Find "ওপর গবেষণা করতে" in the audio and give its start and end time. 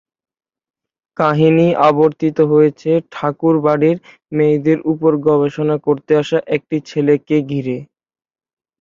4.91-6.11